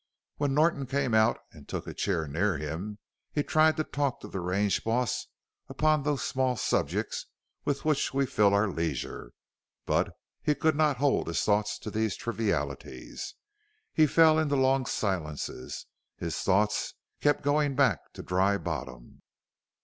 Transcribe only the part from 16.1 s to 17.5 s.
his thoughts kept